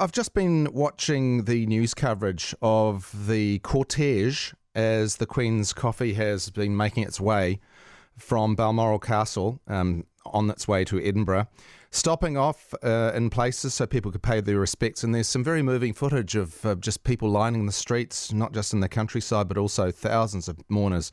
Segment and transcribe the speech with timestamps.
[0.00, 6.48] I've just been watching the news coverage of the cortege as the Queen's coffee has
[6.48, 7.60] been making its way
[8.16, 11.48] from Balmoral Castle um, on its way to Edinburgh,
[11.90, 15.04] stopping off uh, in places so people could pay their respects.
[15.04, 18.72] And there's some very moving footage of uh, just people lining the streets, not just
[18.72, 21.12] in the countryside, but also thousands of mourners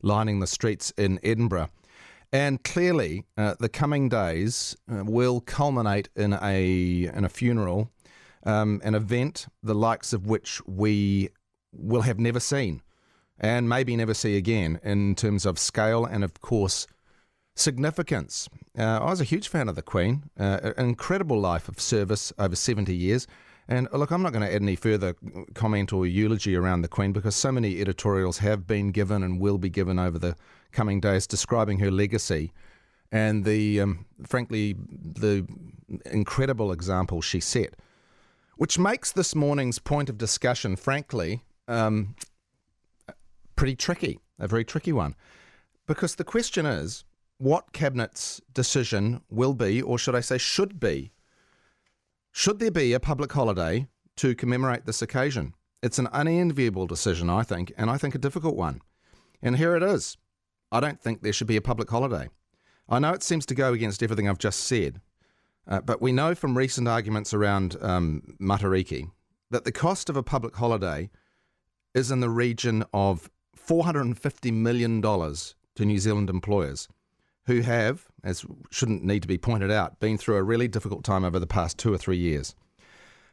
[0.00, 1.70] lining the streets in Edinburgh.
[2.32, 7.90] And clearly, uh, the coming days uh, will culminate in a in a funeral,
[8.44, 11.28] um, an event the likes of which we
[11.72, 12.82] will have never seen,
[13.38, 16.86] and maybe never see again in terms of scale and, of course,
[17.54, 18.48] significance.
[18.78, 22.32] Uh, I was a huge fan of the Queen, uh, an incredible life of service
[22.38, 23.26] over seventy years.
[23.70, 25.14] And look, I'm not going to add any further
[25.52, 29.58] comment or eulogy around the Queen because so many editorials have been given and will
[29.58, 30.36] be given over the
[30.72, 32.50] coming days describing her legacy
[33.12, 35.46] and the, um, frankly, the
[36.06, 37.74] incredible example she set,
[38.58, 42.16] which makes this morning's point of discussion, frankly, um,
[43.54, 45.14] pretty tricky, a very tricky one.
[45.86, 47.04] Because the question is
[47.38, 51.12] what Cabinet's decision will be, or should I say, should be,
[52.32, 55.54] should there be a public holiday to commemorate this occasion?
[55.80, 58.80] It's an unenviable decision, I think, and I think a difficult one.
[59.40, 60.16] And here it is.
[60.72, 62.28] I don't think there should be a public holiday.
[62.88, 65.00] I know it seems to go against everything I've just said,
[65.68, 69.10] uh, but we know from recent arguments around um, Matariki
[69.50, 71.10] that the cost of a public holiday
[71.94, 76.88] is in the region of $450 million to New Zealand employers
[77.46, 81.24] who have, as shouldn't need to be pointed out, been through a really difficult time
[81.24, 82.54] over the past two or three years.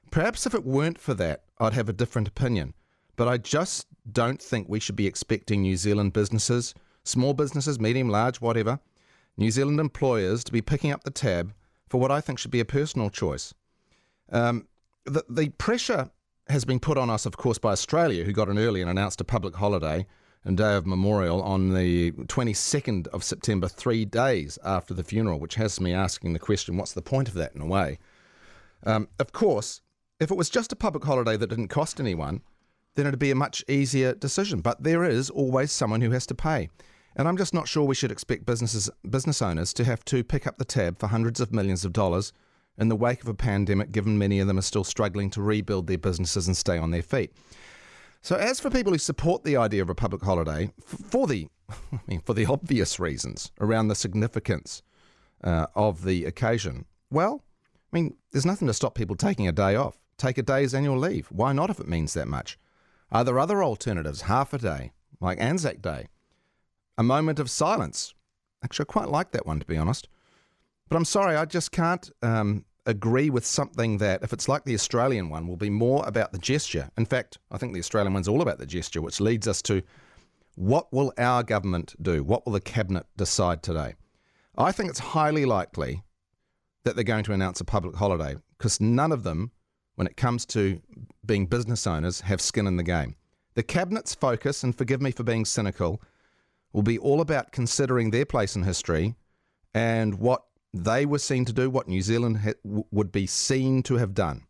[0.09, 2.73] Perhaps if it weren't for that, I'd have a different opinion.
[3.17, 8.09] But I just don't think we should be expecting New Zealand businesses, small businesses, medium,
[8.09, 8.79] large, whatever,
[9.37, 11.53] New Zealand employers to be picking up the tab
[11.89, 13.53] for what I think should be a personal choice.
[14.31, 14.67] Um,
[15.05, 16.09] the, the pressure
[16.47, 19.21] has been put on us, of course, by Australia, who got an early and announced
[19.21, 20.05] a public holiday
[20.43, 25.55] and Day of Memorial on the 22nd of September, three days after the funeral, which
[25.55, 27.97] has me asking the question what's the point of that in a way?
[28.85, 29.81] Um, of course,
[30.19, 32.41] if it was just a public holiday that didn't cost anyone,
[32.93, 34.61] then it'd be a much easier decision.
[34.61, 36.69] But there is always someone who has to pay.
[37.15, 40.45] And I'm just not sure we should expect businesses, business owners to have to pick
[40.45, 42.33] up the tab for hundreds of millions of dollars
[42.77, 45.87] in the wake of a pandemic, given many of them are still struggling to rebuild
[45.87, 47.33] their businesses and stay on their feet.
[48.21, 51.99] So, as for people who support the idea of a public holiday, for the, I
[52.07, 54.81] mean, for the obvious reasons around the significance
[55.43, 57.43] uh, of the occasion, well,
[57.93, 59.97] I mean, there's nothing to stop people taking a day off.
[60.17, 61.27] Take a day's annual leave.
[61.27, 62.57] Why not if it means that much?
[63.11, 64.21] Are there other alternatives?
[64.21, 66.07] Half a day, like Anzac Day,
[66.97, 68.13] a moment of silence.
[68.63, 70.07] Actually, I quite like that one, to be honest.
[70.89, 74.75] But I'm sorry, I just can't um, agree with something that, if it's like the
[74.75, 76.89] Australian one, will be more about the gesture.
[76.97, 79.81] In fact, I think the Australian one's all about the gesture, which leads us to
[80.55, 82.23] what will our government do?
[82.23, 83.95] What will the cabinet decide today?
[84.57, 86.03] I think it's highly likely
[86.85, 89.51] that they're going to announce a public holiday because none of them,
[89.95, 90.81] when it comes to
[91.25, 93.15] being business owners, have skin in the game.
[93.55, 96.01] The cabinet's focus, and forgive me for being cynical,
[96.75, 99.15] will be all about considering their place in history
[99.73, 100.43] and what
[100.73, 104.45] they were seen to do what New Zealand ha- would be seen to have done.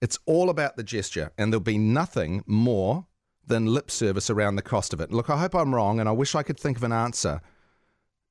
[0.00, 3.06] It's all about the gesture, and there'll be nothing more
[3.46, 5.12] than lip service around the cost of it.
[5.12, 7.42] Look, I hope I'm wrong, and I wish I could think of an answer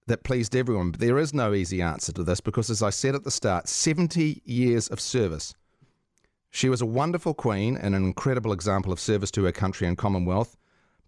[0.08, 3.14] that pleased everyone, but there is no easy answer to this because, as I said
[3.14, 5.54] at the start, 70 years of service.
[6.50, 10.00] She was a wonderful queen and an incredible example of service to her country and
[10.00, 10.58] Commonwealth.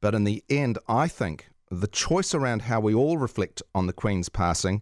[0.01, 3.93] But in the end, I think the choice around how we all reflect on the
[3.93, 4.81] Queen's passing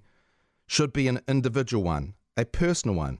[0.66, 3.20] should be an individual one, a personal one.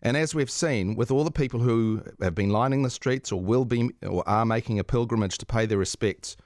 [0.00, 3.40] And as we've seen, with all the people who have been lining the streets or
[3.40, 6.36] will be or are making a pilgrimage to pay their respects,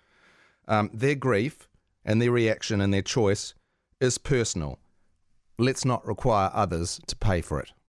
[0.67, 1.69] um, their grief
[2.07, 3.53] and their reaction and their choice
[4.01, 4.79] is personal.
[5.59, 7.73] Let's not require others to pay for it.